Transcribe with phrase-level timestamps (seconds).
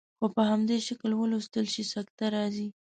[0.17, 2.67] خو په همدې شکل ولوستل شي سکته راځي.